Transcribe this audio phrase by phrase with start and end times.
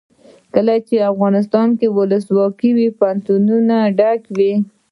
[0.53, 4.53] کله چې افغانستان کې ولسواکي وي پوهنتونونه ډک وي.